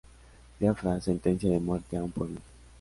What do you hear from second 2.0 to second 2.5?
un Pueblo?